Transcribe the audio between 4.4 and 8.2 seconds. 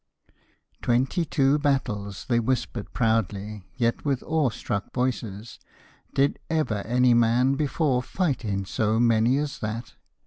struck voices; 'did ever any man before